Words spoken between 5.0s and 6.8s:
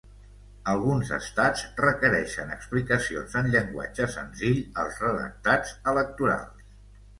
redactats electorals.